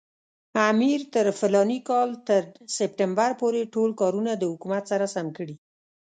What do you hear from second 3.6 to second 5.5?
ټول کارونه د حکومت سره سم